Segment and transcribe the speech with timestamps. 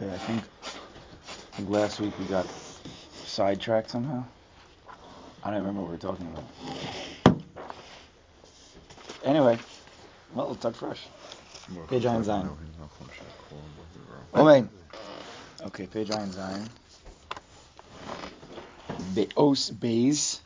[0.00, 2.46] Okay, I think, I think last week we got
[3.24, 4.24] sidetracked somehow.
[5.42, 6.44] I don't remember what we were talking about.
[9.24, 9.58] Anyway,
[10.32, 11.00] well, let's start fresh.
[11.88, 12.48] Page Ein Zayin.
[14.34, 14.70] Oh, man.
[15.66, 16.68] Okay, page Ein Zayin.
[19.14, 20.38] Be'os Beis.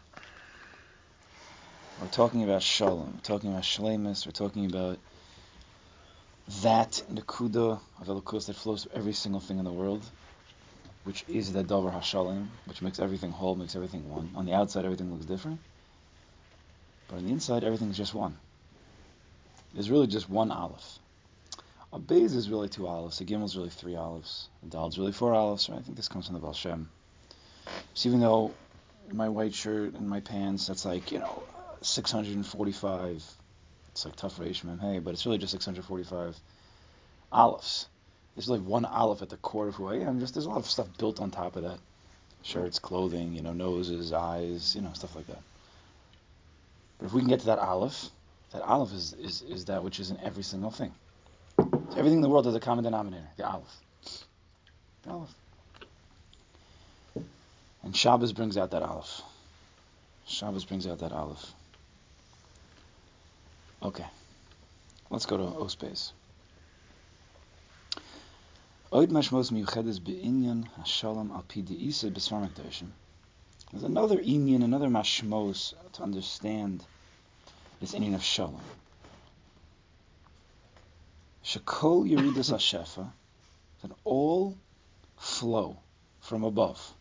[2.00, 3.12] We're talking about Shalom.
[3.16, 4.24] We're talking about Shlemus.
[4.24, 4.98] We're talking about
[6.60, 10.04] that Nakuda of Elokus that flows through every single thing in the world,
[11.04, 14.30] which is the Dover Hashalim, which makes everything whole, makes everything one.
[14.36, 15.60] On the outside, everything looks different,
[17.08, 18.36] but on the inside, everything's just one.
[19.74, 20.98] There's really just one Aleph.
[21.94, 23.20] A Bez is really two olives.
[23.20, 24.48] A Gimel is really three olives.
[24.62, 25.68] A Dal is really four olives.
[25.68, 25.78] Right?
[25.78, 26.88] I think this comes from the Baal Shem.
[27.94, 28.54] So even though
[29.12, 31.42] my white shirt and my pants, that's like, you know,
[31.82, 33.36] 645
[33.92, 36.36] it's like tough for Reish Hey, but it's really just 645
[37.30, 37.86] olives.
[38.34, 40.18] There's like one olive at the core of who I am.
[40.18, 41.78] Just there's a lot of stuff built on top of that.
[42.42, 45.42] Shirts, clothing, you know, noses, eyes, you know, stuff like that.
[46.98, 47.96] But if we can get to that olive,
[48.52, 50.92] that olive is, is, is that which is in every single thing.
[51.58, 53.70] So everything in the world has a common denominator, the olive.
[55.02, 55.34] The olive.
[57.82, 59.22] And Shabbos brings out that olive.
[60.26, 61.44] Shabbos brings out that olive.
[63.82, 64.06] Okay.
[65.10, 66.12] Let's go to Os Beis.
[68.92, 72.48] Oid mashmos miyuchedes be'inyan hashalom al pi de'isa b'svar
[73.72, 76.84] There's another inyan, another mashmos to understand
[77.80, 78.60] this inyan of shalom.
[81.44, 83.10] Shekol yeridas hashefa,
[83.80, 84.56] that all
[85.16, 85.78] flow
[86.20, 86.94] from above,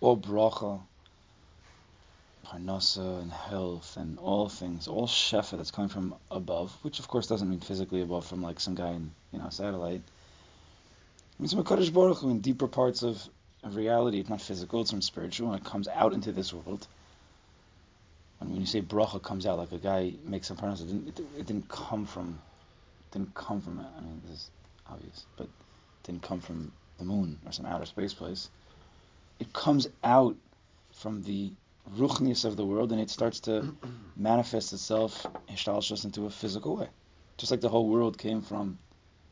[0.00, 0.80] all bracha,
[2.46, 7.26] parnasa and health and all things, all shefa that's coming from above, which of course
[7.26, 10.02] doesn't mean physically above from like some guy in you know satellite.
[10.02, 13.22] It means from Hakadosh Baruch Hu in deeper parts of,
[13.64, 14.20] reality.
[14.20, 16.86] It's not physical; it's from spiritual, and it comes out into this world.
[18.38, 21.08] And when you say bracha comes out, like a guy makes some parnasa, it didn't,
[21.08, 22.38] it, it didn't come from,
[23.10, 23.80] didn't come from.
[23.80, 24.50] I mean, this is
[24.88, 25.48] obvious, but
[26.04, 28.50] didn't come from the moon or some outer space place.
[29.40, 30.36] It comes out
[30.92, 31.50] from the
[31.94, 33.74] ruchnius of the world, and it starts to
[34.16, 35.26] manifest itself
[35.80, 36.88] just into a physical way.
[37.36, 38.78] Just like the whole world came from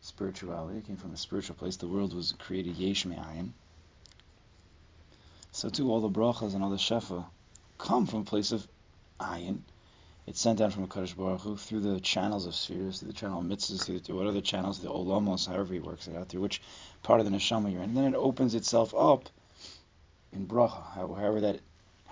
[0.00, 1.76] spirituality, it came from a spiritual place.
[1.76, 3.52] The world was created yesh me'ayin.
[5.52, 7.24] So too, all the brachas and all the shefa
[7.78, 8.66] come from a place of
[9.20, 9.60] ayin.
[10.26, 13.14] It's sent down from a Kadosh Baruch Hu through the channels of spheres, through the
[13.14, 16.28] channel of mitzvahs, through the, what other channels, the olamos, however he works it out,
[16.28, 16.62] through which
[17.02, 17.90] part of the neshama you're in.
[17.90, 19.28] And then it opens itself up
[20.32, 21.60] in bracha, however that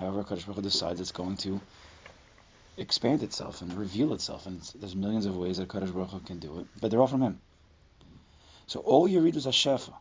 [0.02, 1.60] However, Kadosh Baruch Hu decides it's going to
[2.76, 6.40] expand itself and reveal itself, and there's millions of ways that Kadosh Baruch Hu can
[6.40, 7.40] do it, but they're all from Him.
[8.66, 9.94] So all you read is Hashefa,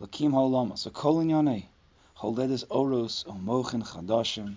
[0.00, 1.66] Lakim Ha'olama, so Kol Inyanei,
[2.18, 4.56] Holedes Oros, Omochin Chadashim.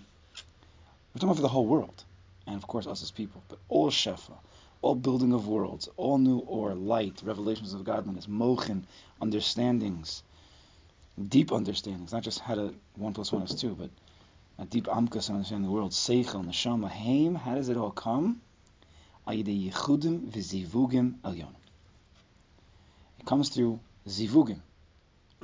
[1.14, 2.02] We're talking about for the whole world,
[2.48, 4.36] and of course us as people, but all Shefa,
[4.82, 8.82] all building of worlds, all new or light, revelations of godliness, Mochin,
[9.22, 10.24] understandings,
[11.28, 13.90] deep understandings, not just how to one plus one is two, but
[14.60, 15.92] a deep amkas and understanding the world.
[15.92, 17.34] Seichel, neshama, haim.
[17.34, 18.42] How does it all come?
[19.26, 21.54] Ayidei yichudim v'zivugim elyon.
[23.18, 24.60] It comes through zivugim.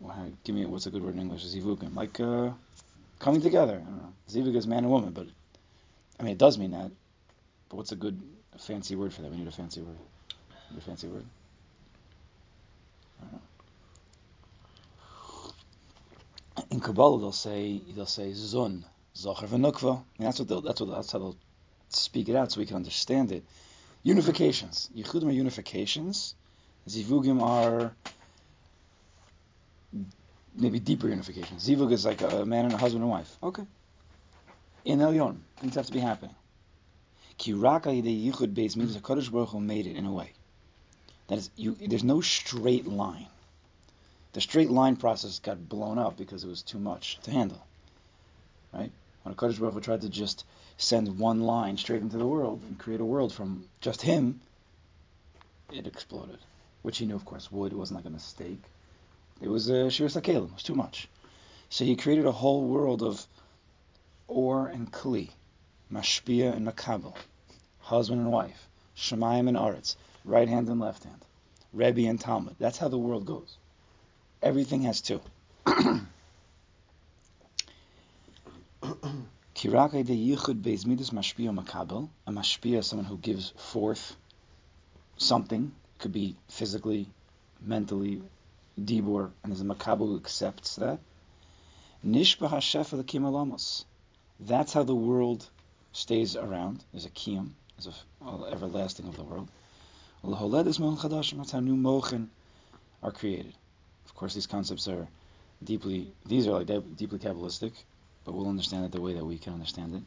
[0.00, 1.44] well, give me what's a good word in English?
[1.44, 2.50] Zivugim, like uh,
[3.18, 3.74] coming together.
[3.74, 4.12] I don't know.
[4.30, 5.26] Zivug is man and woman, but
[6.18, 6.90] I mean it does mean that.
[7.68, 8.20] But what's a good
[8.58, 9.30] fancy word for that?
[9.30, 9.98] We need a fancy word.
[10.76, 11.24] A fancy word.
[13.20, 13.40] I don't know.
[16.70, 18.84] In Kabbalah they'll say they'll say zun,
[19.16, 20.04] zocher v'nukva.
[20.18, 21.38] That's what they'll, that's what that's how they'll
[21.90, 23.44] speak it out so we can understand it.
[24.06, 26.34] Unifications, yichudim are unifications.
[26.88, 27.96] Zivugim are
[30.54, 31.66] maybe deeper unifications.
[31.68, 33.38] Zivug is like a man and a husband and wife.
[33.42, 33.66] Okay.
[34.84, 36.36] In Elyon, things have to be happening.
[37.38, 40.34] Ki raka yichud beis means the Kadosh Baruch Hu made it in a way.
[41.28, 43.28] That is, you, there's no straight line
[44.32, 47.66] the straight line process got blown up because it was too much to handle.
[48.72, 48.92] Right?
[49.22, 50.44] When Kadosh Baruch Hu tried to just
[50.76, 54.40] send one line straight into the world and create a world from just him,
[55.72, 56.38] it exploded.
[56.82, 57.72] Which he knew, of course, would.
[57.72, 58.62] It wasn't like a mistake.
[59.40, 60.46] It was a Shir Sakelim.
[60.46, 61.08] It was too much.
[61.68, 63.26] So he created a whole world of
[64.26, 65.30] Or and Kli,
[65.92, 67.14] Mashpia and Makabel,
[67.80, 71.24] husband and wife, Shemayim and Aretz, right hand and left hand,
[71.72, 72.56] Rebbe and Talmud.
[72.58, 73.56] That's how the world goes.
[74.42, 75.20] Everything has two.
[79.54, 82.08] Kirake de yichud beis midas mashpia makabel.
[82.26, 84.16] A mashpia is someone who gives forth
[85.18, 85.72] something.
[85.98, 87.06] Could be physically
[87.60, 88.22] mentally,
[88.80, 91.00] dibur, and there's a makabel who accepts that.
[92.06, 93.54] Nishba hashefa l'kim
[94.40, 95.46] That's how the world
[95.92, 96.82] stays around.
[96.92, 99.50] There's a kiyam, there's a everlasting of the world.
[100.24, 102.30] That's how new mochen
[103.02, 103.54] are created.
[104.10, 105.08] Of course, these concepts are
[105.64, 106.66] deeply, these are like
[106.96, 107.72] deeply kabbalistic,
[108.24, 110.02] but we'll understand it the way that we can understand it.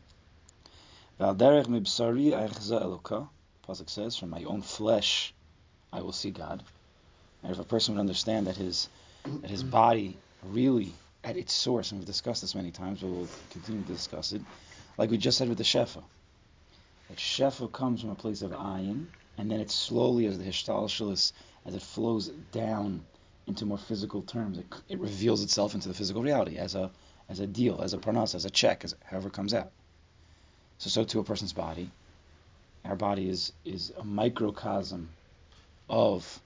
[1.20, 3.30] Valderech mibsari eichza eloka.
[3.68, 5.34] Pasuk says, "From my own flesh,
[5.92, 6.64] I will see God."
[7.42, 8.90] And if a person would understand that his
[9.24, 13.30] that his body really at its source, and we've discussed this many times, but we'll
[13.52, 14.42] continue to discuss it,
[14.98, 16.04] like we just said with the shefa,
[17.08, 19.08] that shefa comes from a place of ayin,
[19.38, 21.32] and then it slowly, as the hishtalshalis,
[21.66, 23.06] as it flows down
[23.48, 26.92] into more physical terms, it, it reveals itself into the physical reality as a
[27.30, 29.72] as a deal, as a parnas, as a check, as however it comes out.
[30.78, 31.90] So, so to a person's body,
[32.86, 35.10] our body is is a microcosm
[35.90, 36.42] of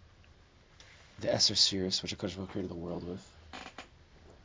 [1.20, 3.26] the Esser spheres, which Akash created the world with.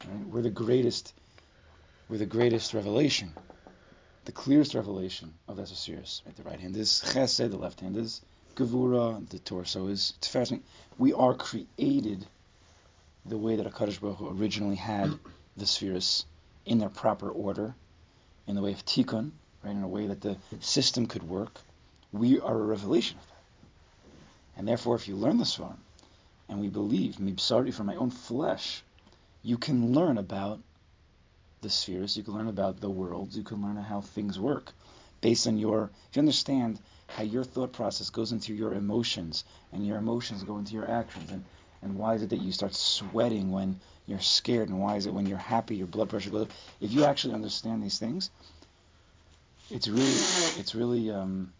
[0.08, 0.26] Right?
[0.26, 1.12] We're the greatest.
[2.08, 3.32] We're the greatest revelation,
[4.26, 6.22] the clearest revelation of the Esser spheres.
[6.26, 6.36] Right?
[6.36, 8.20] The right hand is Chesed, the left hand is
[8.54, 10.60] Gevura, the torso is Teferet.
[10.98, 12.26] We are created
[13.26, 15.18] the way that Akash Baruch Hu originally had
[15.56, 16.26] the spheres
[16.66, 17.74] in their proper order,
[18.46, 19.30] in the way of Tikkun,
[19.62, 19.70] right?
[19.70, 21.60] In a way that the system could work
[22.12, 24.58] we are a revelation of that.
[24.58, 25.78] And therefore, if you learn the Svarim,
[26.48, 28.82] and we believe, mibsari from my own flesh,
[29.42, 30.60] you can learn about
[31.62, 34.72] the spheres, you can learn about the world, you can learn how things work
[35.22, 39.86] based on your, if you understand how your thought process goes into your emotions, and
[39.86, 41.44] your emotions go into your actions, and,
[41.82, 45.14] and why is it that you start sweating when you're scared, and why is it
[45.14, 46.50] when you're happy your blood pressure goes up?
[46.80, 48.30] If you actually understand these things,
[49.70, 50.12] it's really,
[50.58, 51.52] it's really, um,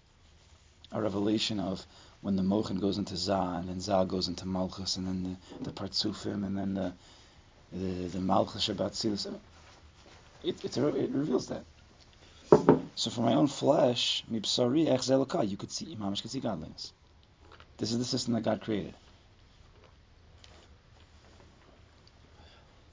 [0.92, 1.84] a revelation of
[2.20, 5.64] when the Mochen goes into Za, and then Za goes into Malchus, and then the,
[5.64, 6.92] the Partsufim, and then the
[7.72, 9.26] the, the Malchus Shabbat Silas.
[10.44, 11.64] It, it, it reveals that.
[12.94, 16.92] So for my own flesh, mibsari ech you could see, Imamish could see godliness.
[17.78, 18.94] This is the system that God created.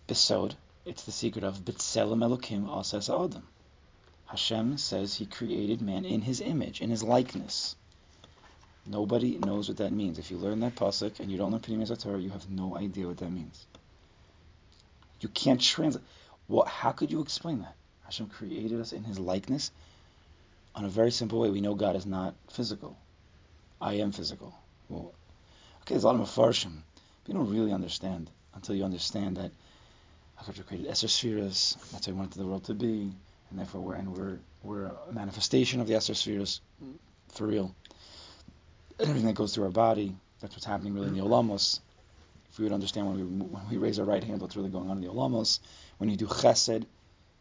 [0.09, 3.47] Besod, it's the secret of B'Tselem Elokim Asas Adam.
[4.25, 7.75] Hashem says He created man in His image, in His likeness.
[8.87, 10.17] Nobody knows what that means.
[10.17, 13.05] If you learn that pasuk and you don't learn Pnimius Torah, you have no idea
[13.05, 13.67] what that means.
[15.21, 16.03] You can't translate.
[16.47, 16.67] What?
[16.67, 17.75] How could you explain that?
[18.05, 19.69] Hashem created us in His likeness.
[20.73, 22.97] On a very simple way, we know God is not physical.
[23.79, 24.55] I am physical.
[24.87, 25.13] Well,
[25.81, 26.81] okay, there's a lot of mafarshim.
[27.23, 29.51] But you don't really understand until you understand that
[30.45, 31.77] Hashem created Esser Spheres.
[31.91, 33.11] That's how He wanted the world to be,
[33.49, 36.61] and therefore we're and we're we're a manifestation of the Esser Spheres
[37.33, 37.75] for real
[38.99, 40.15] everything that goes through our body.
[40.41, 41.79] That's what's happening really in the Olamos.
[42.51, 44.89] If we would understand when we when we raise our right hand, what's really going
[44.89, 45.59] on in the Olamos,
[45.97, 46.85] when you do Chesed,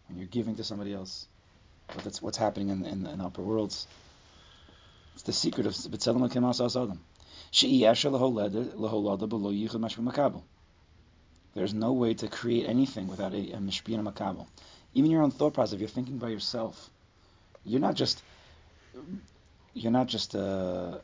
[0.09, 1.27] when you're giving to somebody else,
[1.87, 3.87] but that's what's happening in, in, in the upper worlds.
[5.15, 6.99] It's the secret of B'Tzelem Kemas Asadam.
[11.55, 14.47] There's no way to create anything without a, a mishpi and a makabel.
[14.95, 16.91] Even your own thought process, if you're thinking by yourself,
[17.65, 18.23] you're not just
[19.75, 20.99] you're not just uh,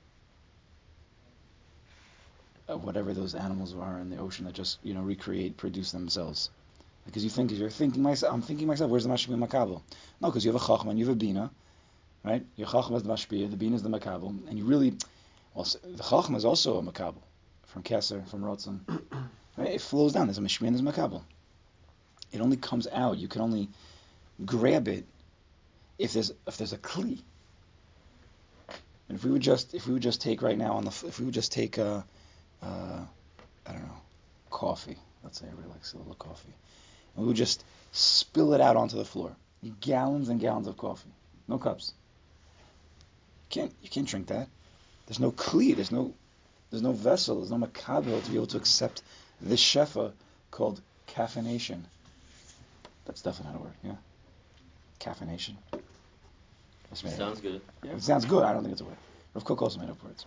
[2.67, 6.51] whatever those animals are in the ocean that just you know recreate, produce themselves.
[7.07, 9.83] Because you think, you're thinking myself, I'm thinking myself, where's the mashpia makabel?
[10.23, 11.51] No, because you have a chachma and you have a bina,
[12.25, 12.43] right?
[12.57, 14.95] Your chachma is the mashpia, the bina is the makabel, and you really,
[15.55, 17.21] well, the chachma is also a makabel
[17.67, 18.81] from Kesser, from Rotzen.
[19.57, 19.69] Right?
[19.69, 20.27] It flows down.
[20.27, 21.23] There's a mashpia and there's a makabel.
[22.33, 23.19] It only comes out.
[23.19, 23.69] You can only
[24.45, 25.05] grab it
[25.99, 27.21] if there's if there's a kli.
[29.09, 31.19] And if we would just if we would just take right now on the if
[31.19, 32.03] we would just take uh,
[32.63, 33.01] uh,
[33.67, 34.01] I don't know,
[34.51, 34.97] coffee.
[35.23, 36.55] Let's say everybody likes a little coffee.
[37.15, 39.35] And we would just spill it out onto the floor.
[39.81, 41.11] Gallons and gallons of coffee.
[41.49, 41.95] No cups.
[43.51, 44.49] You can't, you can't drink that.
[45.07, 46.13] There's no kli, there's no,
[46.71, 49.03] there's no vessel, there's no makabel to be able to accept
[49.45, 50.13] this shefa
[50.51, 51.81] called caffeination.
[53.05, 53.97] That's definitely not a word, yeah?
[55.01, 55.57] Caffeination.
[56.95, 57.61] Sounds good.
[57.83, 58.45] Yeah, it sounds good.
[58.45, 58.97] I don't think it's a word.
[59.35, 60.27] Rav Kook also made up words.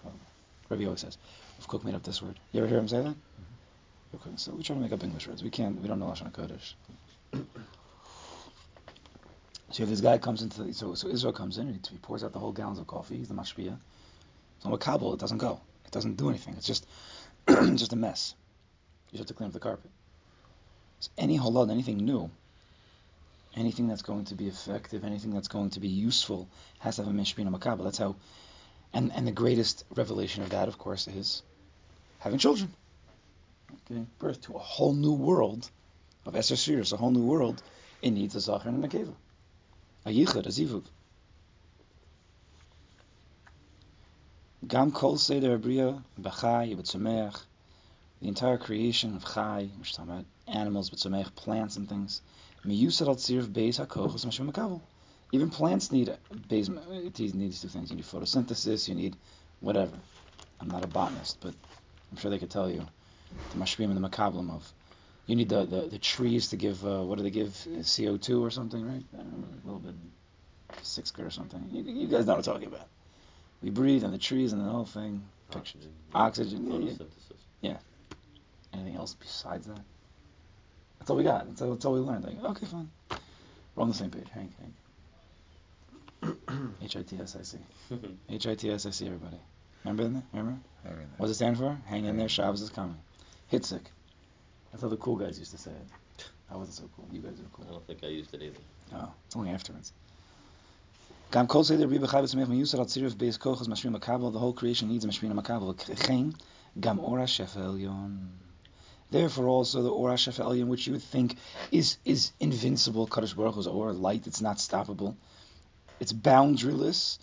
[0.70, 1.18] Rabbi always says.
[1.60, 2.38] Rav Kook made up this word.
[2.52, 3.16] You ever hear him say that?
[3.16, 4.36] Mm-hmm.
[4.36, 5.44] So we try to make up English words.
[5.44, 5.80] We can't.
[5.82, 6.74] We don't know Lashon Kodesh.
[9.70, 12.24] So if this guy comes into the, so so Israel comes in and he pours
[12.24, 13.18] out the whole gallons of coffee.
[13.18, 13.78] He's the mashpia.
[14.60, 15.60] So a kabel, it doesn't go.
[15.86, 16.56] It doesn't do anything.
[16.56, 16.88] It's just
[17.48, 18.34] just a mess.
[19.12, 19.92] You have to clean up the carpet.
[21.00, 22.30] So any halal, anything new,
[23.56, 26.48] anything that's going to be effective, anything that's going to be useful,
[26.80, 27.84] has to have a mishpin and makabel.
[27.84, 28.16] That's how
[28.94, 31.44] and and the greatest revelation of that, of course, is
[32.20, 32.74] having children.
[33.92, 35.70] Okay, birth to a whole new world
[36.26, 37.62] of Eser Sfiras, a whole new world.
[38.02, 39.14] It needs a Zachar and a Nekeva,
[40.06, 40.84] a Yichud, a Zivug.
[44.68, 47.40] Gam kol seder abriya b'chai b'tzomeach,
[48.22, 52.22] the entire creation of chai, which is talking about animals, but b'tzomeach, plants and things.
[52.66, 54.82] Miyusad al tzirv beis hakochos mashvim makabel.
[55.32, 56.16] Even plants need
[56.48, 57.90] base, need these two things.
[57.90, 58.88] You need photosynthesis.
[58.88, 59.16] You need
[59.60, 59.98] whatever.
[60.60, 61.54] I'm not a botanist, but
[62.12, 62.86] I'm sure they could tell you
[63.52, 64.72] the mashvim and the makablim of.
[65.26, 68.50] You need the, the, the trees to give uh, what do they give CO2 or
[68.50, 69.04] something, right?
[69.12, 69.96] Know, a little bit
[71.14, 71.70] grade or something.
[71.72, 72.88] You, you guys know what I'm talking about
[73.62, 75.24] we breathe and the trees and the whole thing.
[75.56, 75.94] Oxygen.
[76.14, 76.72] Oxygen.
[76.72, 76.92] Yeah.
[76.92, 77.42] Photosynthesis.
[77.62, 77.78] yeah.
[78.78, 79.82] Anything else besides that?
[81.00, 81.48] That's all we got.
[81.48, 82.26] That's all, that's all we learned.
[82.26, 82.90] Like, okay, fine.
[83.76, 84.28] We're on the same page.
[84.32, 84.52] Hank,
[86.22, 86.40] Hank.
[86.82, 87.58] H-I-T-S-I-C.
[88.30, 89.38] H-I-T-S-I-C, everybody.
[89.84, 90.24] Remember that?
[90.34, 90.60] Remember?
[91.18, 91.78] What does it stand for?
[91.86, 92.98] Hang in there, Shabbos is coming.
[93.52, 93.82] Hitzik.
[94.72, 96.30] That's how the cool guys used to say it.
[96.52, 97.08] I wasn't so cool.
[97.12, 97.66] You guys are cool.
[97.68, 98.60] I don't think I used it either.
[98.96, 99.92] Oh, it's only afterwards.
[101.32, 104.32] Gam kol seder riba chayvus mech miyusar al tziruf beis kochas mashvim makabel.
[104.32, 106.34] The whole creation needs a mashvim makabel.
[106.80, 108.28] Gam ora elyon.
[109.10, 111.38] Therefore, also the shefel elyon, which you would think
[111.72, 114.28] is is invincible, Kadosh Baruch Hu's aura, light.
[114.28, 115.16] It's not stoppable.
[116.02, 117.18] It's boundaryless.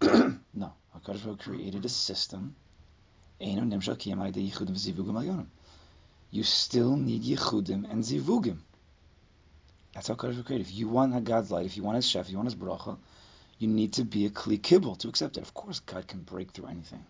[0.02, 2.56] no, Hakadosh Baruch created a system.
[3.38, 3.80] You
[6.42, 8.58] still need yichudim and zivugim.
[9.94, 10.66] That's how Baruch created.
[10.66, 12.98] If you want God's light, if you want His shef, if you want His bracha,
[13.60, 15.42] you need to be a kli kibble to accept it.
[15.42, 17.06] Of course, God can break through anything.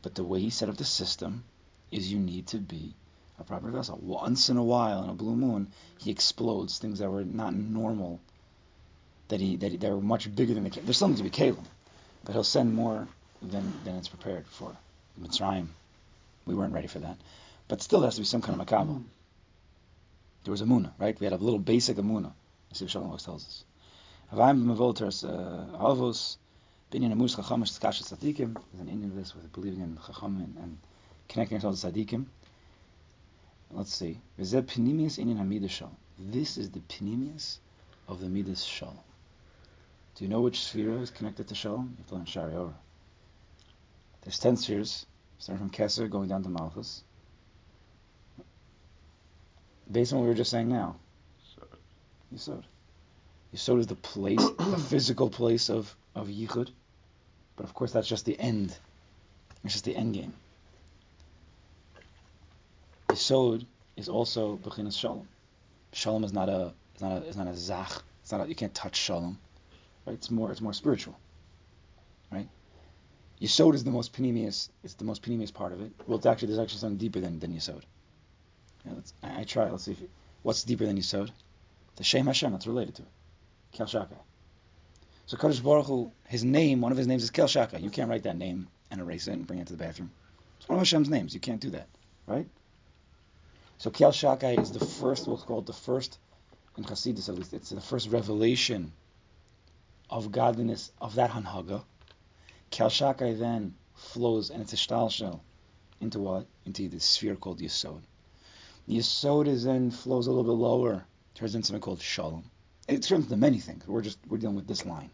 [0.00, 1.44] But the way He set up the system
[1.90, 2.94] is you need to be
[3.38, 3.98] a proper vessel.
[4.02, 5.68] Once in a while, in a blue moon,
[5.98, 8.20] He explodes things that were not normal,
[9.28, 10.70] that He that, he, that were much bigger than the.
[10.70, 11.64] There's something to be kalim,
[12.24, 13.06] but He'll send more
[13.42, 14.76] than than it's prepared for.
[15.20, 15.66] Mitzrayim,
[16.46, 17.16] we weren't ready for that,
[17.68, 19.02] but still, there has to be some kind of makabel.
[20.44, 21.18] There was a muna, right?
[21.18, 22.32] We had a little basic amuna.
[22.70, 23.64] As Shalom always tells us.
[24.32, 26.36] Avayim b'mavolters uh, avos
[26.92, 28.54] binyan amus chachamish tzkash tzadikim.
[28.72, 30.78] There's an Indian of this with believing in chacham and, and
[31.28, 32.26] connecting ourselves to tzadikim.
[33.70, 34.18] Let's see.
[34.36, 34.64] This is
[36.70, 37.58] the pinimius
[38.08, 38.98] of the midas shalom.
[40.14, 41.90] Do you know which sphere is connected to shalom?
[41.90, 42.74] You have to learn Shaarei Orah.
[44.22, 45.06] There's ten spheres,
[45.38, 47.04] starting from Keser, going down to Malchus.
[49.90, 50.96] Based on what we were just saying now,
[52.34, 52.64] Yisod.
[53.54, 56.70] Yisod is the place, the physical place of, of Yichud.
[57.56, 58.76] But of course, that's just the end.
[59.64, 60.34] It's just the end game.
[63.18, 65.26] Yisod is also Bechinas Shalom.
[65.92, 67.90] Shalom is not a is not a is not a zach.
[68.22, 69.38] It's not a, you can't touch Shalom.
[70.06, 70.12] Right?
[70.12, 71.18] It's more it's more spiritual.
[72.30, 72.48] Right?
[73.42, 74.68] Yisod is the most panemius.
[74.84, 75.90] It's the most panemius part of it.
[76.06, 77.82] Well, it's actually there's actually something deeper than than Yisod.
[78.86, 79.68] Yeah, let's, I, I try.
[79.68, 80.02] Let's see if
[80.42, 81.30] what's deeper than Yisod.
[81.96, 83.08] The Shem Hashem that's related to it.
[83.72, 83.88] Kel.
[83.88, 87.82] So Kadosh Baruch Hu, his name, one of his names is Kel Shakai.
[87.82, 90.10] You can't write that name and erase it and bring it to the bathroom.
[90.58, 91.34] It's one of Hashem's names.
[91.34, 91.88] You can't do that,
[92.26, 92.48] right?
[93.78, 96.18] So Kel Shakai is the first, what's called the first,
[96.76, 98.92] in Hasidus at least, it's the first revelation
[100.10, 101.84] of godliness of that Hanhaga.
[102.70, 105.40] Kel Shakai then flows and it's a shtal
[106.00, 106.46] into what?
[106.66, 108.00] Into the sphere called Yisod.
[108.88, 111.04] Yisod is then flows a little bit lower,
[111.34, 112.44] turns into something called Shalom.
[112.88, 113.86] It turns into many things.
[113.86, 115.10] We're just we're dealing with this line,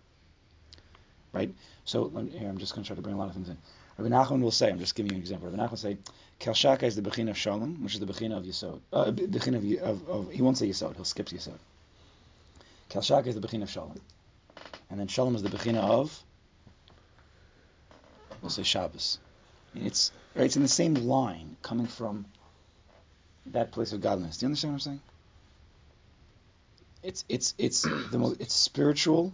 [1.33, 1.53] right?
[1.85, 3.59] So here I'm just going to try to bring a lot of things in.
[3.99, 5.51] Rabbi Nachman will say, I'm just giving you an example.
[5.51, 5.99] Rabbi Nachman will say,
[6.41, 8.83] Kel Shakai is the Bechin of Shalom, which is the Bechin of Yisod.
[8.93, 11.59] Uh, Bechin of, of, of, he won't say Yisod, he'll skip Yisod.
[12.89, 14.01] Kel Shakai is the Bechin of Shalom.
[14.91, 16.25] And then Shalom is the Bechin of,
[18.41, 19.21] we'll say Shabbos.
[19.75, 22.27] It's, right, it's in the same line coming from
[23.47, 24.39] that place of godliness.
[24.39, 25.03] Do you understand what I'm saying?
[27.03, 29.33] It's it's it's the most it's spiritual,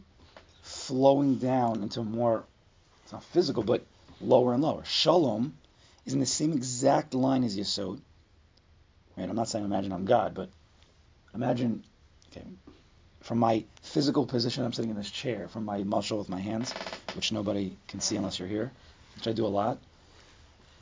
[0.63, 2.45] flowing down into more.
[3.05, 3.87] It's not physical, but
[4.21, 4.85] lower and lower.
[4.85, 5.57] Shalom
[6.07, 8.01] is in the same exact line as Yesod.
[9.17, 9.29] Right?
[9.29, 10.51] I'm not saying imagine I'm God, but
[11.35, 11.85] imagine,
[12.31, 12.47] okay,
[13.21, 16.73] from my physical position, I'm sitting in this chair, from my muscle with my hands,
[17.15, 18.73] which nobody can see unless you're here,
[19.17, 19.79] which I do a lot.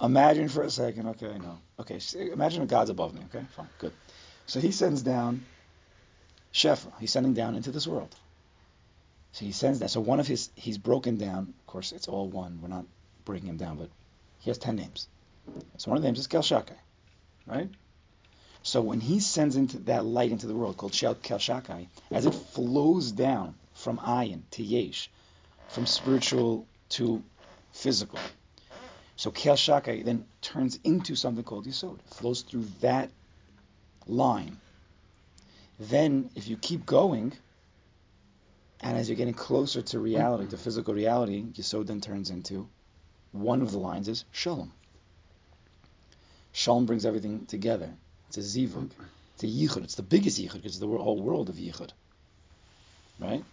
[0.01, 1.59] Imagine for a second, okay, know.
[1.81, 1.99] Okay,
[2.33, 3.45] imagine God's above me, okay?
[3.57, 3.93] Fine, good.
[4.47, 5.45] So he sends down
[6.53, 6.93] Shefa.
[7.01, 8.15] He's sending down into this world.
[9.33, 9.91] So he sends that.
[9.91, 11.55] So one of his, he's broken down.
[11.61, 12.61] Of course, it's all one.
[12.63, 12.87] We're not
[13.29, 13.91] breaking him down, but
[14.41, 15.07] he has ten names.
[15.77, 16.79] So one of the names is Kel Shakai,
[17.47, 17.69] right?
[18.63, 22.35] So when he sends into that light into the world called Kel Shakai, as it
[22.35, 25.11] flows down from Ayin to Yesh,
[25.69, 27.23] from spiritual to
[27.73, 28.19] physical,
[29.17, 31.99] So Kel Shakai then turns into something called Yisod.
[32.07, 33.11] Flows through that
[34.07, 34.57] line.
[35.81, 37.33] Then, if you keep going,
[38.81, 42.69] and as you're getting closer to reality, to physical reality, Yisod then turns into
[43.33, 44.73] one of the lines is Shalom.
[46.53, 47.91] Shalom brings everything together.
[48.29, 48.91] It's a zivug.
[49.35, 49.85] It's a yichud.
[49.85, 51.91] It's the biggest yichud because it's the whole world of yichud.
[53.21, 53.45] Right?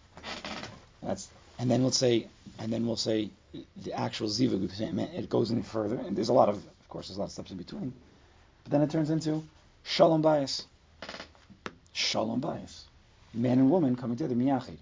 [1.03, 1.29] That's
[1.59, 2.27] and then we'll say
[2.59, 3.29] and then we'll say
[3.77, 4.69] the actual zivug.
[5.13, 7.31] It goes any further, and there's a lot of, of course, there's a lot of
[7.31, 7.93] steps in between.
[8.63, 9.43] But then it turns into
[9.83, 10.65] shalom bias.
[11.93, 12.85] Shalom bias.
[13.33, 14.77] Man and woman coming together, miyachid.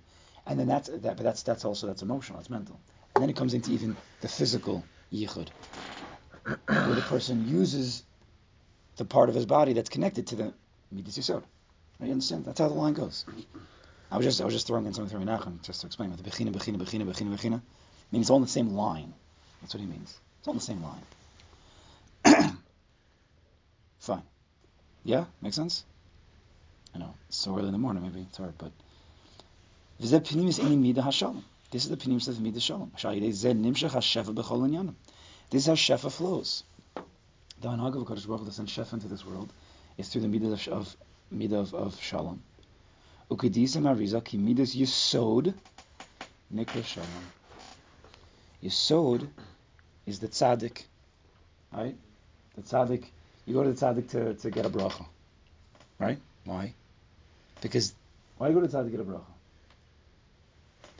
[0.46, 2.80] And then that's that, but that's that's also that's emotional, that's mental.
[3.16, 5.50] And then it comes into even the physical yichud,
[6.68, 8.04] where the person uses
[8.98, 10.54] the part of his body that's connected to the
[10.92, 11.44] midas yisod.
[12.00, 12.08] Right?
[12.08, 12.46] You understand?
[12.46, 13.26] That's how the line goes.
[14.12, 16.24] I was just I was just throwing in something from Nachum just to explain what
[16.24, 17.62] the bechina bechina bechina bechina bechina
[18.12, 18.24] means.
[18.26, 19.14] It's all in the same line.
[19.62, 20.20] That's what he means.
[20.40, 21.04] It's all in the same line.
[24.00, 24.24] Fine.
[25.04, 25.86] Yeah, makes sense.
[26.94, 28.72] I know it's so early in the morning, maybe it's hard, but
[31.74, 32.92] this is the pnimis of midah shalom.
[35.50, 36.64] This is how shefa flows.
[37.62, 39.52] The anhag of Kadosh Baruch Hu to send shefa into this world
[39.98, 40.98] is through the midah of, of
[41.34, 42.44] midah of, of shalom.
[43.32, 45.56] Ukidisa mariza ki midas yisod
[46.54, 47.08] nikra shalom.
[48.64, 49.28] Yisod
[50.06, 50.84] is the tzaddik,
[51.72, 51.96] right?
[52.56, 53.06] The tzaddik.
[53.48, 55.08] You go to the tzaddik to, to get a bracha,
[55.98, 56.20] right?
[56.46, 56.76] Why?
[57.62, 57.96] Because
[58.38, 59.33] why do you go to the tzaddik to get a bracha?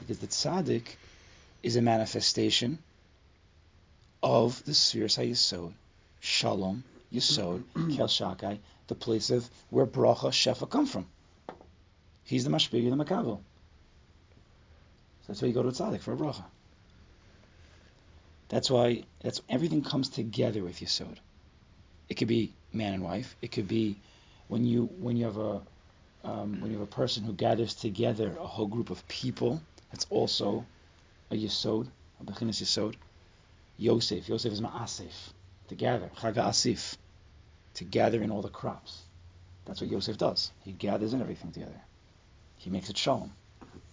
[0.06, 0.96] Because the tzaddik
[1.62, 2.78] is a manifestation
[4.22, 5.72] of the sphere Yisod,
[6.20, 6.84] Shalom,
[7.14, 7.64] Yisod,
[7.96, 11.06] Kel Shakai, the place of where bracha shefa come from.
[12.26, 13.40] He's the mashpig, the makabel.
[15.22, 16.44] So that's why you go to a tzaddik for a bracha.
[18.50, 21.18] That's why that's everything comes together with Yisod.
[22.10, 23.38] It could be man and wife.
[23.42, 23.96] It could be
[24.50, 25.62] when you when you have a
[26.26, 29.62] um, when you have a person who gathers together a whole group of people.
[29.94, 30.66] That's also
[31.30, 31.88] a Yisod,
[32.20, 32.96] a Bechinas Yisod.
[33.78, 35.34] Yosef, Yosef is Ma'asif,
[35.68, 36.98] to gather, Chaga Asif,
[37.76, 39.04] to gather in all the crops.
[39.66, 40.52] That's what Yosef does.
[40.66, 41.80] He gathers in everything together.
[42.58, 43.32] He makes it Shalom.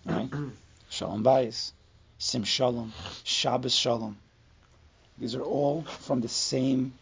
[0.07, 0.31] Right?
[0.89, 1.73] shalom Bayis,
[2.19, 4.17] Sim Shalom, Shabbos Shalom.
[5.19, 6.95] These are all from the same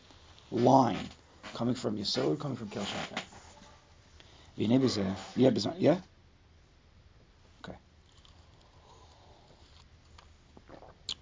[0.50, 1.08] line,
[1.54, 3.22] coming from Yisod, coming from Kel Shakai.
[5.78, 5.98] Yeah?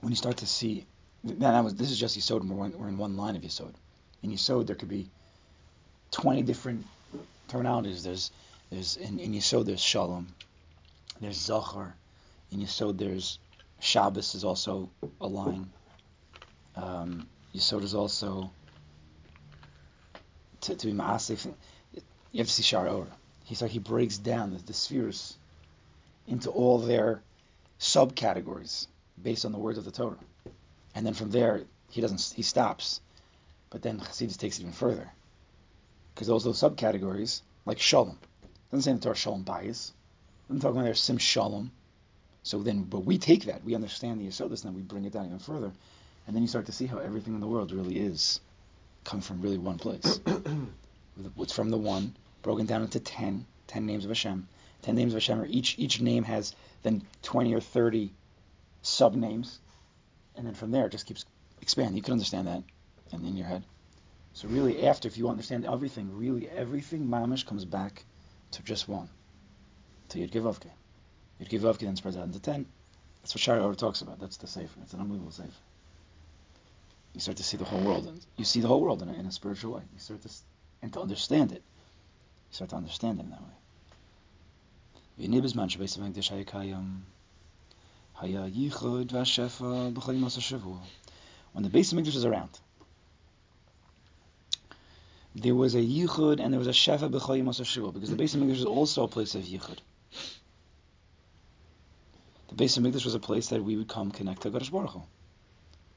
[0.06, 0.86] When you start to see,
[1.24, 3.74] that was, this is just Yisod, and we're, we're in one line of Yisod.
[4.22, 5.10] In Yisod, there could be
[6.12, 6.86] 20 different
[7.48, 8.04] terminologies.
[8.04, 8.30] There's,
[8.70, 10.28] there's in, in Yisod, there's Shalom,
[11.20, 11.96] there's Zachar.
[12.52, 13.40] In Yisod, there's
[13.80, 14.88] Shabbos is also
[15.20, 15.68] a line.
[16.76, 18.52] Um, Yisod is also
[20.60, 21.52] to, to be Ma'asif.
[22.30, 23.16] You have to see Shaarei Orah.
[23.42, 25.36] He so he breaks down the, the spheres
[26.28, 27.22] into all their
[27.80, 28.86] subcategories
[29.22, 30.18] based on the words of the Torah,
[30.94, 33.00] and then from there he doesn't he stops,
[33.70, 35.10] but then Chassidus takes it even further,
[36.14, 38.18] because those those subcategories like Shalom
[38.70, 39.92] doesn't say in the Torah Shalom bias,
[40.50, 41.70] I'm talking about there Sim Shalom.
[42.42, 45.12] So then, but we take that, we understand the Yisodis, and then we bring it
[45.12, 45.72] down even further,
[46.26, 48.40] and then you start to see how everything in the world really is
[49.02, 50.20] come from really one place.
[51.38, 54.46] it's from the one broken down into 10, 10 names of Hashem.
[54.82, 58.12] 10 names of Hashem, or each, each name has then 20 or 30
[58.86, 59.58] sub names.
[60.36, 61.24] And then from there, it just keeps
[61.60, 61.96] expanding.
[61.96, 62.62] You can understand that
[63.12, 63.64] and in your head.
[64.34, 68.04] So really, after, if you understand everything, really everything, mamish, comes back
[68.52, 69.08] to just one,
[70.10, 70.70] to Yud Givavke.
[71.40, 72.66] Yud Givavke then spreads out into 10.
[73.22, 74.20] That's what Shari talks about.
[74.20, 74.70] That's the safe.
[74.82, 75.58] It's an unbelievable safe.
[77.14, 79.14] You start to see the whole world, and you see the whole world in a,
[79.14, 79.82] in a spiritual way.
[79.94, 80.30] You start to,
[80.82, 81.62] and to understand it
[82.50, 83.56] You start to understand it in that way.
[88.18, 88.38] When the
[91.68, 92.48] Beis Hamikdash was around,
[95.34, 98.52] there was a yichud and there was a shefa b'choyim Shavua because the Beis Hamikdash
[98.52, 99.80] is also a place of yichud.
[102.48, 105.02] The Beis Hamikdash was a place that we would come connect to Kadosh Baruch Hu.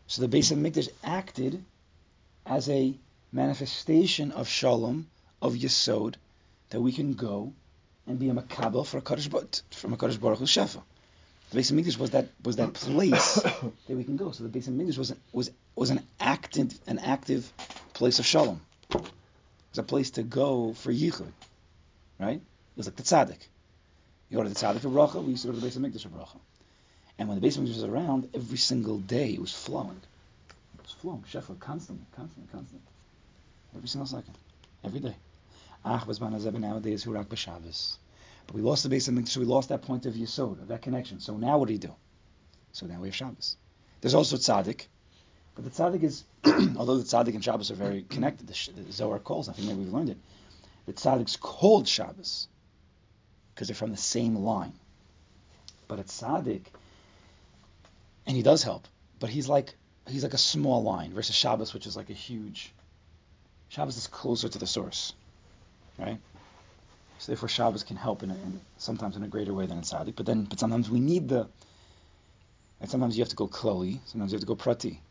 [0.07, 1.63] So the Beis Hamikdash acted
[2.45, 2.97] as a
[3.31, 5.09] manifestation of shalom,
[5.41, 6.15] of yesod,
[6.71, 7.53] that we can go
[8.05, 10.81] and be a makabel for a Kaddish, from a Kadosh Baruch Hu Shefa.
[11.51, 14.31] The Beis Hamikdash was that was that place that we can go.
[14.31, 17.51] So the Beis Hamikdash was was was an active an active
[17.93, 18.61] place of shalom.
[18.91, 19.01] It
[19.71, 21.31] was a place to go for yichud,
[22.19, 22.37] right?
[22.37, 23.39] It was like the tzaddik.
[24.29, 25.23] You go to the tzaddik for bracha.
[25.23, 26.37] We used to go to the Beis Hamikdash for bracha.
[27.17, 30.01] And when the Beis Hamikdash was around, every single day it was flowing.
[30.77, 32.87] It was flowing, shefa, constantly, constantly, constantly.
[33.75, 34.35] Every single second.
[34.83, 35.15] Every day.
[35.83, 37.97] Ach, was nowadays who rak b'Shabbos.
[38.49, 40.81] But we lost the base of so we lost that point of Yisod, of that
[40.81, 41.19] connection.
[41.19, 41.93] So now what do you do?
[42.71, 43.57] So now we have Shabbos.
[44.01, 44.87] There's also tzaddik,
[45.53, 46.23] but the tzaddik is,
[46.75, 49.81] although the tzaddik and Shabbos are very connected, the, the Zohar calls, I think maybe
[49.81, 50.17] we've learned it,
[50.87, 52.47] the tzaddik's called Shabbos
[53.53, 54.73] because they're from the same line.
[55.87, 56.63] But a tzaddik,
[58.25, 58.87] and he does help,
[59.19, 59.75] but he's like
[60.07, 62.73] he's like a small line versus Shabbos, which is like a huge.
[63.67, 65.13] Shabbos is closer to the source,
[65.99, 66.17] right?
[67.19, 69.81] So therefore, Shabbos can help in, a, in sometimes in a greater way than a
[69.81, 70.15] tzaddik.
[70.15, 71.47] But then, but sometimes we need the.
[72.79, 73.99] And sometimes you have to go klali.
[74.05, 75.01] Sometimes you have to go prati.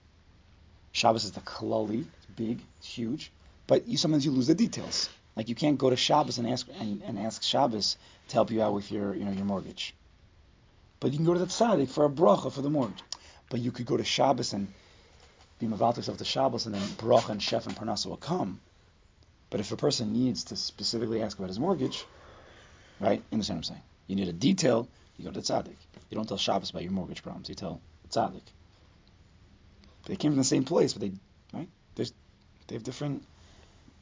[0.93, 2.07] Shabbos is the klali.
[2.17, 2.63] It's big.
[2.79, 3.31] It's huge.
[3.67, 5.11] But you sometimes you lose the details.
[5.37, 8.63] Like you can't go to Shabbos and ask and, and ask Shabbos to help you
[8.63, 9.95] out with your you know your mortgage.
[11.01, 13.03] But you can go to the tzaddik for a bracha for the mortgage.
[13.51, 14.73] But you could go to Shabbos and
[15.59, 18.61] be mavaltik of the Shabbos, and then bracha and chef and parnasa will come.
[19.51, 22.05] But if a person needs to specifically ask about his mortgage,
[23.01, 23.19] right?
[23.19, 23.83] You understand what I'm saying?
[24.07, 25.77] You need a detail, you go to the tzaddik.
[26.11, 27.81] You don't tell Shabbos about your mortgage problems, you tell
[28.11, 28.43] tzaddik.
[30.07, 31.13] They came from the same place, but they,
[31.53, 31.69] right?
[31.95, 32.13] There's,
[32.67, 33.23] they have different,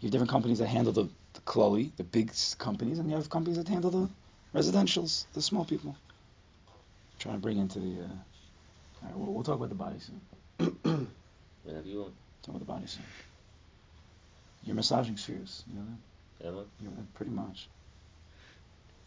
[0.01, 3.59] you have different companies that handle the, the the big companies, and you have companies
[3.59, 4.09] that handle the
[4.55, 5.97] residentials, the small people.
[7.19, 11.09] Trying to bring into the, uh, all right, we'll, we'll talk about the body soon.
[11.65, 12.15] Whenever you want.
[12.43, 13.05] Talk about the body soon.
[14.67, 15.87] You're massaging spheres, you know
[16.41, 16.49] that?
[16.49, 16.65] Emma?
[16.83, 17.69] You're, pretty much.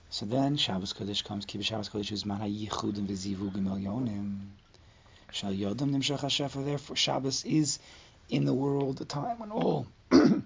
[0.10, 4.40] So then Shabbos Kodesh comes, Kibbutz Shabbos Kodesh is Man HaYichud and V'zivug Milyonim.
[5.32, 6.64] Shal Yodam Nimshach HaShefa.
[6.64, 7.78] Therefore, Shabbos is
[8.30, 10.42] in the world a time when all Yichud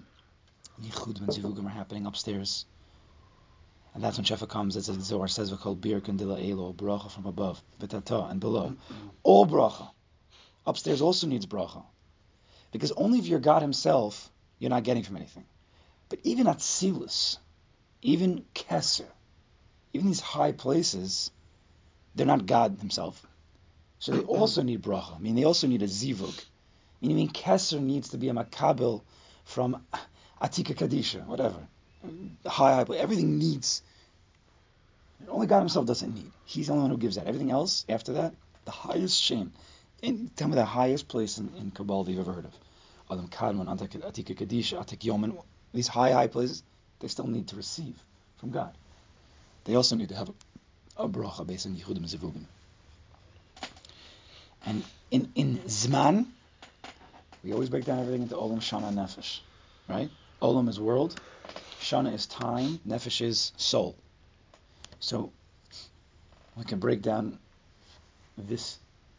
[1.20, 2.66] and Zivugim are happening upstairs.
[3.94, 7.08] And that's when Shefa comes, as the Zohar says, we call Bir Kandila Elo, bracha
[7.08, 8.74] from above, Betata, and below.
[9.22, 9.90] All bracha.
[10.66, 11.84] Upstairs also needs bracha.
[12.72, 15.44] Because only if you're God Himself you're not getting from anything.
[16.08, 17.38] But even Atzilus,
[18.02, 19.06] even Kesser,
[19.92, 21.30] even these high places,
[22.14, 23.24] they're not God Himself.
[23.98, 25.16] So they also need bracha.
[25.16, 26.44] I mean, they also need a zivug.
[27.02, 29.02] I mean, Kesser needs to be a makabel
[29.44, 29.84] from
[30.40, 31.66] Atika Kadisha, whatever.
[32.46, 33.82] High, high, everything needs.
[35.28, 36.30] Only God Himself doesn't need.
[36.44, 37.26] He's the only one who gives that.
[37.26, 39.52] Everything else, after that, the highest shame.
[40.02, 42.54] And tell me the highest place in, in Kabbalah you've ever heard of.
[43.10, 44.48] Adam Atik
[45.72, 46.62] these high, high places,
[47.00, 48.02] they still need to receive
[48.38, 48.76] from God.
[49.64, 52.46] They also need to have a, a bracha based on Yehudim Zivugim.
[54.66, 56.26] And in, in Zman,
[57.42, 59.40] we always break down everything into Olam, Shana, Nefesh.
[59.88, 60.10] Right?
[60.40, 61.16] Olam is world,
[61.80, 63.96] Shana is time, Nefesh is soul.
[65.00, 65.32] So
[66.56, 67.38] we can break down
[68.38, 68.78] this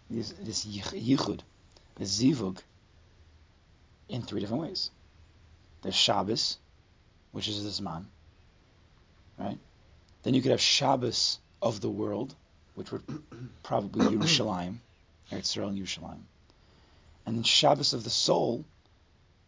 [0.10, 1.40] this, this yichud,
[1.98, 2.60] this zivug,
[4.10, 4.92] in three different ways.
[5.82, 6.58] There's Shabbos,
[7.32, 8.08] which is this man,
[9.38, 9.58] right?
[10.24, 12.34] Then you could have Shabbos of the world,
[12.76, 13.04] which would
[13.64, 14.78] probably Yerushalayim,
[15.32, 16.22] Eretz Yisrael and Yerushalayim.
[17.26, 18.66] And then Shabbos of the soul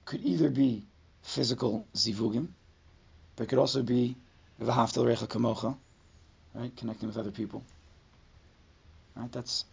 [0.06, 0.84] could either be
[1.22, 2.48] physical zivugim,
[3.36, 4.16] but it could also be
[4.62, 5.76] v'haftal recha kamocha,
[6.54, 6.76] right?
[6.76, 7.64] Connecting with other people.
[9.16, 9.32] Right?
[9.32, 9.66] That's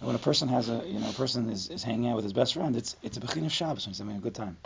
[0.00, 2.32] when a person has a, you know, a person is, is hanging out with his
[2.32, 4.56] best friend, it's it's a bechina of Shabbos when he's having a good time.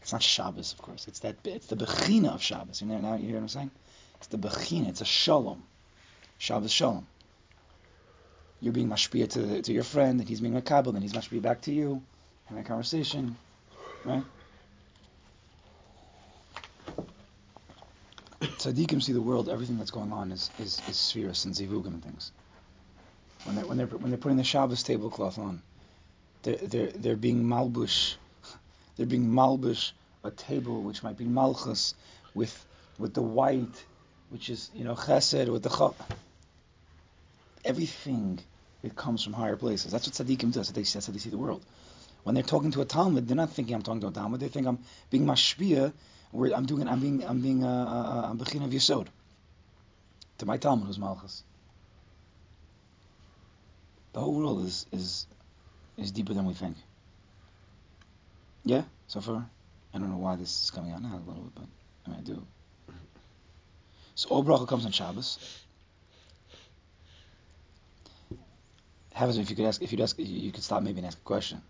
[0.00, 1.06] It's not Shabbos, of course.
[1.06, 2.80] It's that it's the bechina of Shabbos.
[2.80, 3.70] You know, now you hear what I'm saying?
[4.16, 4.88] It's the bechina.
[4.88, 5.62] It's a shalom.
[6.38, 7.06] Shabbos shalom.
[8.60, 11.60] You're being mashpia to to your friend, and he's being makabel, and he's mashpia back
[11.62, 12.02] to you,
[12.46, 13.36] having a conversation,
[14.04, 14.24] right?
[18.40, 22.02] Tzaddikim see the world, everything that's going on is is, is spheres and zivugim and
[22.02, 22.32] things
[23.44, 25.62] when they're when they're when they're putting the Shabbos tablecloth on,
[26.42, 28.14] they're they're they're being malbush,
[28.96, 29.92] they're being malbush
[30.24, 31.94] a table which might be malchus
[32.34, 32.64] with
[32.98, 33.84] with the white,
[34.30, 36.12] which is you know chesed with the chop.
[37.64, 38.40] Everything
[38.82, 39.92] it comes from higher places.
[39.92, 40.70] That's what tzaddikim does.
[40.70, 41.64] That's how they see the world.
[42.22, 44.40] When they're talking to a Talmud, they're not thinking I'm talking to a Talmud.
[44.40, 44.78] They think I'm
[45.10, 45.92] being mashpia,
[46.30, 49.08] where I'm doing I'm being I'm being uh, uh, I'm bechin of.
[50.38, 51.42] To my Talmud who's malchus.
[54.18, 55.28] The whole world is is
[55.96, 56.76] is deeper than we think.
[58.64, 59.48] Yeah, so far,
[59.94, 61.66] I don't know why this is coming out now a little bit, but
[62.04, 62.44] I mean I do.
[64.16, 65.38] So all bracha comes on Shabbos.
[69.12, 71.28] Happens if you could ask if you'd ask you could stop maybe and ask a
[71.34, 71.62] question.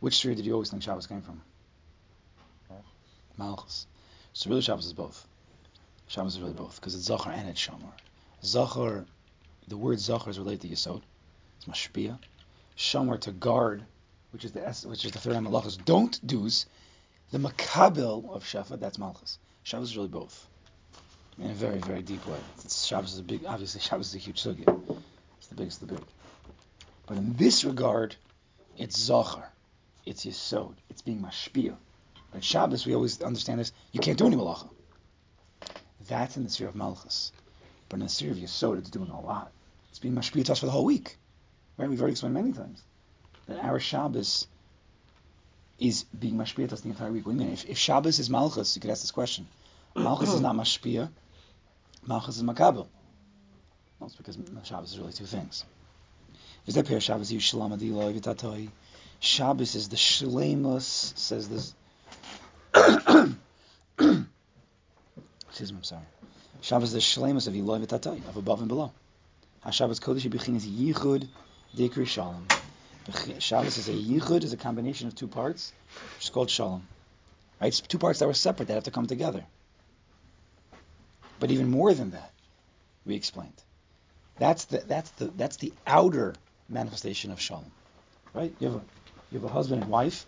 [0.00, 1.42] Which sphere did you always think Shabbos came from?
[3.36, 3.86] Malchus.
[4.32, 5.28] So really Shabbos is both.
[6.06, 7.92] Shabbos is really both because it's Zachar and it's Shamar.
[8.42, 9.04] Zachar,
[9.68, 11.02] the word Zachar is related to Yisod.
[11.66, 12.18] Mashpia.
[12.76, 13.84] Shomer to guard
[14.36, 16.66] which is the which is the third malachas, don't do's,
[17.30, 19.38] the makabel of Shafa, that's malchus.
[19.62, 20.46] Shabbos is really both,
[21.38, 22.36] in a very very deep way.
[22.68, 24.98] Shabbos is a big, obviously Shabbos is a huge sugya.
[25.38, 26.04] It's the biggest of the big.
[27.06, 28.14] But in this regard,
[28.76, 29.48] it's zachar,
[30.04, 31.76] it's yisod, it's being mashpia.
[32.34, 33.72] At Shabbos, we always understand this.
[33.92, 34.68] You can't do any malacha.
[36.08, 37.32] That's in the sphere of malchus.
[37.88, 39.50] But in the sphere of yisod, it's doing a lot.
[39.88, 41.16] It's being mashpia to us for the whole week.
[41.78, 41.88] Right?
[41.88, 42.82] We've already explained many times
[43.48, 44.46] that our Shabbos
[45.78, 47.26] is being mashpia us the entire week.
[47.26, 47.52] What do you mean?
[47.52, 49.46] If, if Shabbos is malchus, you could ask this question.
[49.96, 51.10] Malchus is not mashpia.
[52.06, 52.86] Malchus is makabel.
[53.98, 55.64] Well, it's because Shabbos is really two things.
[56.66, 57.30] Is that pair Shabbos
[59.18, 61.74] Shabbos is the shlemus, says this.
[65.48, 66.02] Excuse me, I'm sorry.
[66.60, 68.92] Shabbos is the shlemus of Eloi v'tatoi, of above and below.
[69.64, 71.28] HaShabbos Kodesh B'chinas Yichud
[71.76, 72.46] Dikri Shalom.
[73.38, 75.72] Shabbos is a Yichud, is a combination of two parts,
[76.16, 76.88] which is called Shalom.
[77.60, 77.68] Right?
[77.68, 79.44] It's two parts that were separate that have to come together.
[81.38, 82.32] But even more than that,
[83.04, 83.62] we explained.
[84.38, 86.34] That's the that's the that's the outer
[86.68, 87.72] manifestation of Shalom.
[88.34, 88.54] Right?
[88.58, 88.84] You have a
[89.30, 90.26] you have a husband and wife.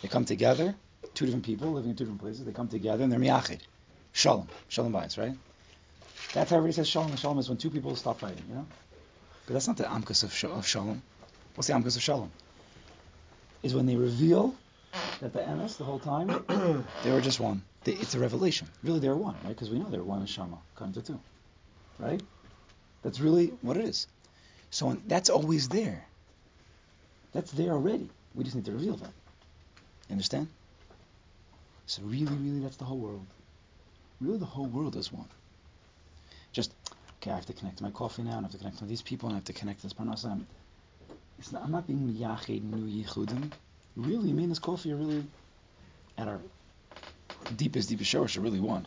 [0.00, 0.74] They come together,
[1.14, 2.44] two different people living in two different places.
[2.44, 3.60] They come together and they're miyachid.
[4.12, 4.48] Shalom.
[4.68, 5.34] Shalom bias, right?
[6.32, 7.14] That's how everybody says shalom.
[7.16, 8.66] Shalom is when two people stop fighting, you know?
[9.46, 11.02] But that's not the amkus of, of shalom.
[11.54, 12.30] What's the amkus of shalom?
[13.62, 14.54] Is when they reveal
[15.20, 16.28] that the emes the whole time
[17.04, 17.62] they were just one.
[17.84, 18.68] They, it's a revelation.
[18.82, 19.48] Really, they're one, right?
[19.48, 21.18] Because we know they're one neshama, come to two,
[21.98, 22.22] right?
[23.02, 24.06] That's really what it is.
[24.70, 26.06] So that's always there.
[27.32, 28.08] That's there already.
[28.34, 29.12] We just need to reveal that.
[30.08, 30.48] You understand?
[31.86, 33.26] So really, really, that's the whole world.
[34.20, 35.28] Really, the whole world is one.
[37.22, 37.30] Okay.
[37.30, 39.00] I have to connect to my coffee now, and I have to connect to these
[39.00, 40.24] people, and I have to connect to this parnasa.
[40.32, 40.46] I'm,
[41.52, 43.50] not, I'm not being miyached nu yichudim.
[43.94, 45.24] Really, me and this coffee are really
[46.18, 46.40] at our
[47.56, 48.86] deepest, deepest shorish are really one.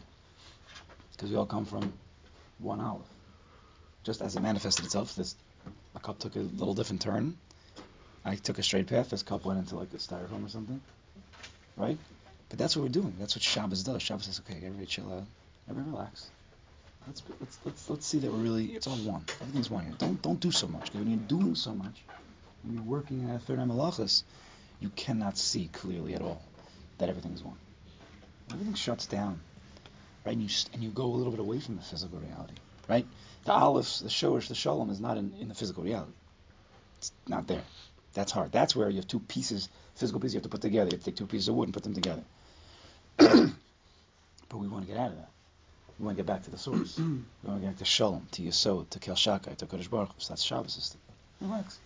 [1.13, 1.93] Because we all come from
[2.59, 3.07] one olive.
[4.03, 5.35] Just as it manifested itself, this
[5.95, 7.37] a cup took a little different turn.
[8.25, 9.11] I took a straight path.
[9.11, 10.81] This cup went into like a styrofoam or something,
[11.77, 11.97] right?
[12.49, 13.15] But that's what we're doing.
[13.17, 14.01] That's what Shabbos does.
[14.01, 15.23] Shabbos says, okay, everybody chill out,
[15.69, 16.31] everybody relax.
[17.07, 19.25] Let's let's let's let's see that we're really it's all one.
[19.41, 19.93] Everything's one here.
[19.97, 20.85] Don't don't do so much.
[20.85, 22.03] Because when you're doing so much,
[22.63, 24.23] when you're working at a third malachas,
[24.79, 26.41] you cannot see clearly at all
[26.97, 27.57] that everything is one.
[28.51, 29.39] Everything shuts down,
[30.25, 30.33] right?
[30.33, 32.55] And you and you go a little bit away from the physical reality,
[32.89, 33.05] right?
[33.45, 36.13] The aleph, the shorish, the shalom is not in, in the physical reality.
[36.97, 37.63] It's not there.
[38.15, 38.51] That's hard.
[38.51, 40.89] That's where you have two pieces, physical pieces you have to put together.
[40.89, 42.23] You have to take two pieces of wood and put them together.
[43.17, 45.29] but we want to get out of that.
[45.99, 46.97] We want to get back to the source.
[46.97, 47.03] we
[47.43, 50.33] want to get back to Shalom, to Yesod, to Kel Shakai, to Kodesh Baruch So
[50.33, 50.97] that's Shabbos.
[51.41, 51.79] Relax.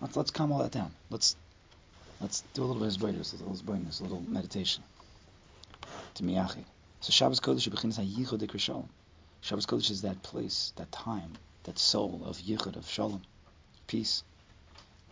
[0.00, 0.92] Let's, let's calm all that down.
[1.10, 1.36] Let's
[2.20, 4.82] let's do a little bit of brightness, a little brightness, a little meditation.
[6.14, 6.64] To Miyachid.
[7.00, 8.88] So Shabbos Kodesh beginnings on Yichud Dikr Shalom.
[9.40, 11.32] Shabbos Kodesh is that place, that time,
[11.64, 13.22] that soul of Yichud, of Shalom,
[13.86, 14.24] peace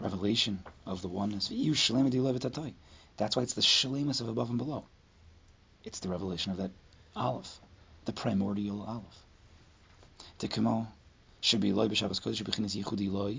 [0.03, 1.49] revelation of the oneness.
[3.17, 4.85] That's why it's the shlemus of above and below.
[5.85, 6.71] It's the revelation of that
[7.15, 7.61] Aleph,
[8.05, 9.27] the primordial Aleph.
[10.39, 10.87] Tekimo
[11.41, 13.37] should be loy b'Shabbos Kodesh b'chinas yichudi loy.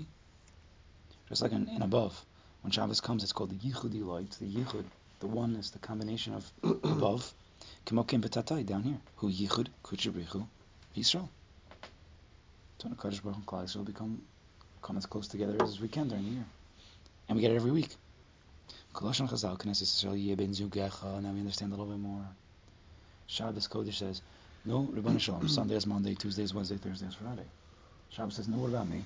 [1.28, 2.24] Just like in, in, above,
[2.62, 4.22] when Shabbos comes, it's called the yichudi loy.
[4.22, 4.84] It's the yichud,
[5.20, 7.32] the oneness, the combination of above.
[7.84, 8.98] Kimo kim b'tatai down here.
[9.16, 10.46] Who yichud kutshabrichu
[10.96, 11.28] Yisrael.
[12.80, 14.22] So the Kodesh Baruch Hu will become
[14.82, 16.44] come as close together as we can during the year.
[17.28, 17.96] And we get it every week.
[18.92, 22.26] Colossian Chazal, Knesset Yisrael, Ben Zugecha, now we understand a little bit more.
[23.26, 24.20] Shabbos Kodesh says,
[24.64, 27.44] no, Ribbon Shalom, Sunday is Monday, Tuesday is Wednesday, Thursday is Friday.
[28.10, 29.04] Shabbos says, no, what about me?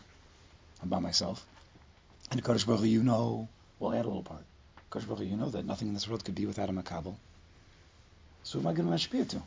[0.82, 1.44] About myself.
[2.30, 4.44] And Kodesh Baruch you know, we'll add a little part.
[4.90, 7.16] Kodesh Baruch you know that nothing in this world could be without a makabel.
[8.42, 9.42] So who am I going to mashpia to?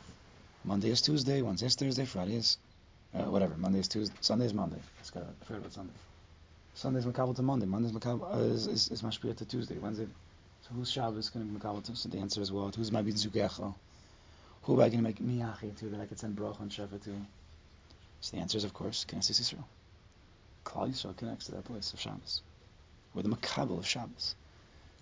[0.64, 2.58] Monday is Tuesday, Wednesday is Thursday, Friday is
[3.14, 3.54] uh, whatever.
[3.56, 4.78] Monday is Tuesday, Sunday is Monday.
[5.00, 5.04] I
[5.44, 5.92] forgot about Sunday.
[6.74, 7.66] Sunday is Makabal to Monday.
[7.66, 9.76] Monday's Makabal uh, is, is, is to Tuesday.
[9.78, 10.06] Wednesday.
[10.62, 11.96] So whose Shabbos going to be Makabal to?
[11.96, 12.74] So the answer is what?
[12.74, 13.74] Who's my Zugecha?
[14.62, 17.02] Who am I going to make Miyachi to that I could send Broch and Shefa
[17.04, 17.26] to?
[18.20, 19.64] So the answer is, of course, Knesset Yisrael.
[20.64, 22.42] Klal Yisrael connects to that place of Shabbos.
[23.14, 24.36] We're the Makabal of Shabbos.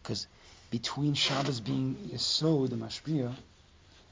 [0.03, 0.27] Because
[0.70, 3.37] between Shabbos being Yesod, the Mashpia,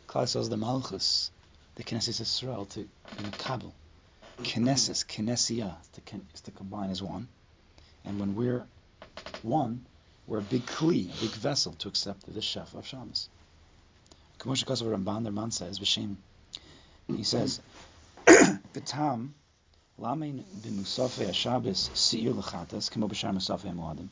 [0.06, 1.30] Klal Yisrael is the Malchus,
[1.76, 3.72] the Knesset Yisrael to be Makabal.
[4.44, 5.76] Knesset, Knessia,
[6.34, 7.28] is to combine as one.
[8.04, 8.66] And when we're
[9.42, 9.86] one,
[10.26, 13.30] we're a big kli, a big vessel to accept the chef of Shabbos.
[14.38, 16.16] Kamosh Kosovo Ramban, the Ramban says, B'Shem,
[17.08, 17.60] he says,
[18.26, 19.30] B'tam,
[20.00, 24.08] Lamein b'musafei HaShabbos si'ir l'chatas, kemo b'shar musafei ha'moadim.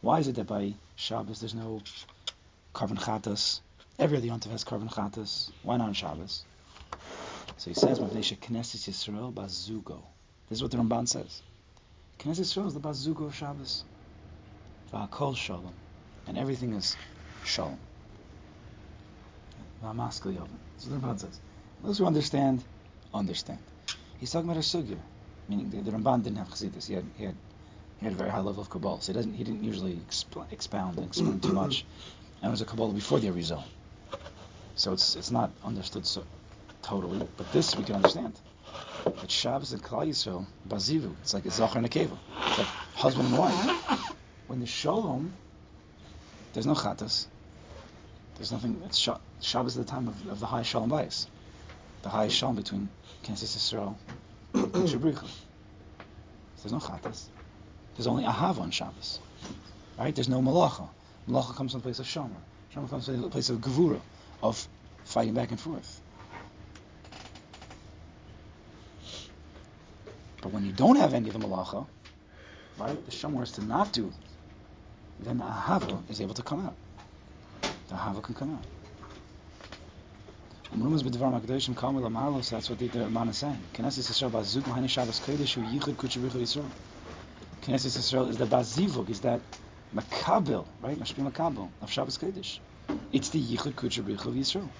[0.00, 1.80] Why is it that by Shabbos there's no
[2.74, 3.60] korban chatas?
[4.00, 5.50] Every other yontif has korban chatas.
[5.62, 6.44] Why not on Shabbos?
[7.56, 10.02] So he says, "Mavnei Knesset Yisrael bazugo."
[10.48, 11.40] This is what the Ramban says.
[12.18, 13.84] Knesset Yisrael is the bazugo of Shabbos.
[14.92, 15.74] Va'akol shalom,
[16.26, 16.96] and everything is
[17.44, 17.78] shalom.
[20.78, 21.40] So the Ramban says.
[21.82, 22.64] Those who understand,
[23.12, 23.60] understand.
[24.18, 24.98] He's talking about a sugya,
[25.48, 26.86] meaning the, the Ramban didn't have chassidus.
[26.86, 27.34] He had, he had
[27.98, 30.50] he had a very high level of Kabbalah, so he doesn't he didn't usually expl-
[30.52, 31.84] expound and explain too much.
[32.42, 33.62] And it was a Kabbalah before the Arizal,
[34.74, 36.24] so it's it's not understood so
[36.82, 37.22] totally.
[37.36, 38.40] But this we can understand.
[39.20, 42.18] But Shabbos and Klal Yisrael, Bazivu, it's like a Zachar and a Keva.
[42.48, 44.08] It's like husband and wife.
[44.46, 45.32] When the Shalom,
[46.52, 47.26] there's no Chatas.
[48.36, 48.82] There's nothing.
[48.84, 48.98] It's
[49.40, 51.26] Shabbos is the time of, of the high Shalom bias
[52.06, 52.88] the highest shalom between
[53.24, 53.96] Knesset Yisrael
[54.54, 55.28] and Shabricha.
[56.62, 57.26] There's no chatas.
[57.96, 59.18] There's only ahav on Shabbos.
[59.98, 60.14] Right?
[60.14, 60.88] There's no malacha.
[61.28, 62.40] Malacha comes from the place of shomer.
[62.72, 64.00] Shomer comes from the place of gevura,
[64.40, 64.68] of
[65.04, 66.00] fighting back and forth.
[70.40, 71.88] But when you don't have any of the malacha,
[72.78, 74.12] right, the shomer is to not do,
[75.18, 76.76] then the ahava is able to come out.
[77.88, 78.66] The ahava can come out.
[80.72, 82.50] Umrumas b'dvar makdoshim kamu lamarlos.
[82.50, 83.70] That's what the Ramban is saying.
[83.74, 86.74] Knesset Yisrael bazuk mahane Shabbos kodesh hu yichud kutchavichu Yisrael.
[87.62, 89.42] Knesset Yisrael is the bazivuk, is that
[89.94, 90.98] makabel, right?
[90.98, 92.60] Mashpi makabel of Shabbos kodesh.
[93.12, 94.74] It's the yichud kutchavichu of Yisrael.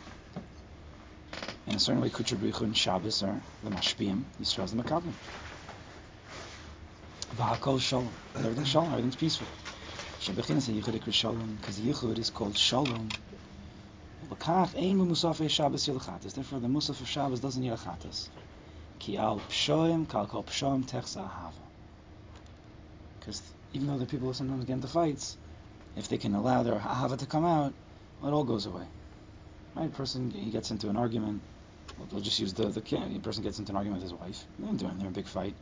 [1.66, 4.26] In a certain way, kutchavichu and Shabbos are the mashpiyim.
[4.40, 5.16] Yisrael is the makabel.
[7.34, 8.16] V'hakol shalom.
[8.36, 8.90] Everything's shalom.
[8.92, 9.52] Everything's peaceful.
[10.26, 13.12] Shabbechinas yichud shalom because yichud is called shalom
[14.28, 16.34] L'kach ein musaf Shabbos yilchatas.
[16.34, 17.78] Therefore, the musaf of Shabbos doesn't need.
[18.98, 21.62] Ki al pshoim kal kol pshoim techsa ahava.
[23.20, 23.40] Because
[23.72, 25.36] even though the people sometimes get into fights,
[25.94, 27.72] if they can allow their ahava to come out,
[28.20, 28.88] well, it all goes away.
[29.76, 29.92] Right?
[29.92, 31.40] person he gets into an argument.
[31.98, 34.44] We'll just use the the the person gets into an argument with his wife.
[34.58, 35.54] They're doing they're in a big fight.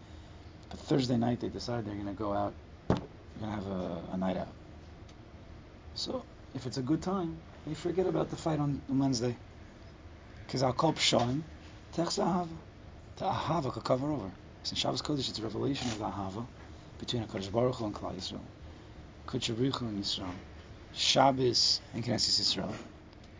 [0.71, 2.55] But Thursday night they decide they're going to go out.
[3.37, 4.49] They're going to have a, a night out.
[5.95, 9.37] So if it's a good time, we forget about the fight on, on Wednesday.
[10.47, 11.43] Because our kol pshoim,
[11.93, 12.49] techs ahava.
[13.17, 14.31] The ahava could cover over.
[14.63, 16.47] Since in Shabbos Kodesh, it's a revelation of the ahava
[16.99, 18.41] between HaKadosh Baruch Hu and Klal Yisrael.
[19.27, 20.35] Kuchabrichu and Yisrael.
[20.93, 22.77] Shabbos and Knesset Yisrael.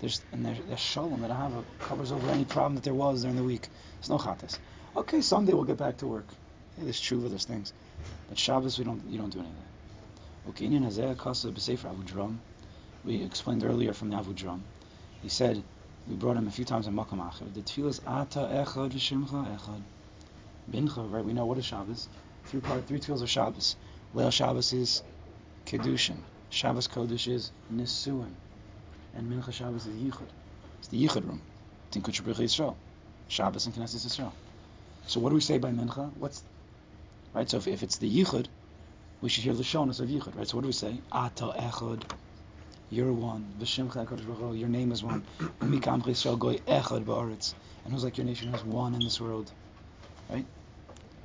[0.01, 3.37] There's, and there's, there's shalom that ahava covers over any problem that there was during
[3.37, 3.69] the week.
[4.01, 4.59] There's no chatas.
[4.97, 6.27] Okay, someday we'll get back to work.
[6.77, 7.73] Hey, there's tshuva, there's things.
[8.29, 9.65] But Shabbos, we don't, you don't do anything.
[10.47, 12.39] In Hazeh Kasa B'Sefer
[13.03, 14.61] we explained earlier from the Avu
[15.23, 15.63] He said,
[16.07, 17.53] we brought him a few times in Makam Acher.
[17.53, 19.83] The tefillah Ata Echad V'Shimcha Echad.
[20.71, 21.25] Bincha, right?
[21.25, 22.09] We know what is Shabbos.
[22.45, 23.77] Three part, three tefillas of Shabbos.
[24.15, 25.03] Leil Shabbos is
[25.67, 26.19] Kedushin.
[26.51, 28.35] Shabbos Kodesh is Nisuin.
[29.15, 30.29] And Mincha Shabbos is Yichud.
[30.79, 31.43] It's the Yichud room.
[31.89, 32.77] It's in Kutshabrich Yisrael.
[33.29, 34.33] Shabbos and Knesset Yisrael.
[35.07, 36.13] So what do we say by Mincha?
[36.17, 36.43] What's
[37.33, 37.49] right?
[37.49, 38.47] So if, if it's the Yichud,
[39.25, 40.47] we should hear the Shonus of Yichud, right?
[40.47, 40.99] So what do we say?
[41.11, 42.03] Ata Echad
[42.91, 43.55] you're one.
[43.59, 45.25] Your name is one.
[45.61, 45.75] And
[47.91, 49.51] who's like your nation who's one in this world?
[50.29, 50.45] Right?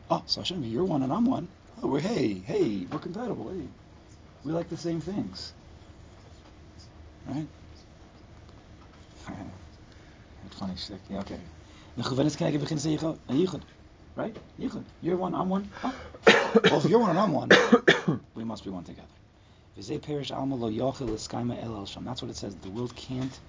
[0.10, 1.50] Oh, so Hashem, you're one and I'm one.
[1.84, 3.50] Oh, we're hey, hey, we're compatible.
[3.50, 3.68] Hey,
[4.46, 5.52] we like the same things.
[7.28, 7.48] Right?
[10.52, 11.02] funny shtick.
[11.10, 11.40] Yeah, okay.
[14.20, 14.36] Right?
[15.02, 15.70] You're one, I'm one.
[15.82, 15.96] Oh.
[16.66, 17.48] well, if you're one and I'm one,
[18.36, 19.08] we must be one together.
[19.78, 20.02] That's what
[22.30, 22.54] it says.
[22.56, 23.40] The world can't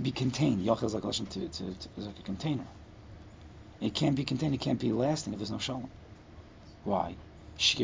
[0.00, 0.64] be contained.
[0.64, 1.66] Yochel is like a, to, to, to,
[1.98, 2.64] is like a container.
[3.82, 4.54] It can't be contained.
[4.54, 5.90] It can't be lasting if there's no shalom.
[6.84, 7.14] Why?
[7.58, 7.76] Because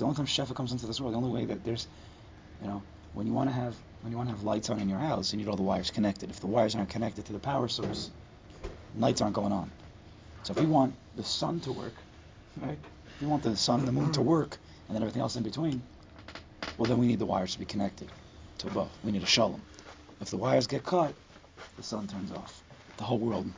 [0.00, 1.86] the only time shefa comes into this world, the only way that there's,
[2.62, 2.80] you know,
[3.12, 5.32] when you want to have when you want to have lights on in your house,
[5.32, 6.30] you need all the wires connected.
[6.30, 8.10] If the wires aren't connected to the power source,
[8.94, 9.72] lights aren't going on.
[10.42, 11.94] So if we want the sun to work,
[12.56, 12.78] right?
[13.16, 15.42] If we want the sun and the moon to work, and then everything else in
[15.42, 15.82] between,
[16.76, 18.12] well, then we need the wires to be connected
[18.58, 18.92] to above.
[19.02, 19.62] We need a shalom.
[20.20, 21.14] If the wires get cut,
[21.76, 22.62] the sun turns off.
[22.96, 23.52] The whole world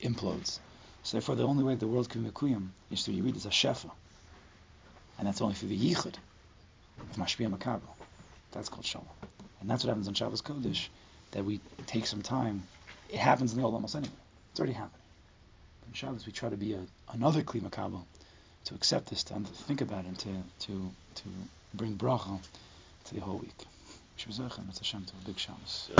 [0.00, 0.60] implodes.
[1.02, 3.50] So therefore, the only way the world can be mekuyim is through Yerid, is a
[3.50, 3.90] shefa.
[5.18, 6.16] And that's only through the yichud
[7.10, 7.94] of mashpia makabel.
[8.52, 9.08] That's called shalom.
[9.60, 10.88] And that's what happens on Shabbos Kodesh,
[11.32, 12.62] that we take some time.
[13.08, 14.12] It happens in the old almost anyway.
[14.50, 15.00] It's already happening.
[15.86, 16.80] On Shabbos, we try to be a,
[17.12, 17.60] another kli
[18.64, 21.28] to accept this, to think about it, and to to to
[21.74, 22.40] bring bracha
[23.04, 23.66] to the whole week.
[24.18, 25.90] Shemazechem, it's Hashem to a big Shabbos.